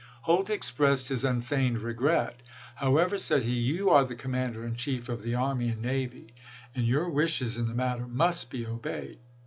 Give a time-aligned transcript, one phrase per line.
[0.23, 2.41] Holt ex pressed his unfeigned regret."
[2.81, 6.33] However," said he, "you are the Commander in Chief of the army and navy,
[6.73, 9.19] and your wishes in the matter must be obeyed.